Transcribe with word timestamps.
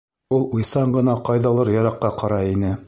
Ул 0.37 0.45
уйсан 0.59 0.95
ғына 0.97 1.15
ҡайҙалыр 1.29 1.73
йыраҡҡа 1.77 2.15
ҡарай 2.25 2.55
ине. 2.59 2.77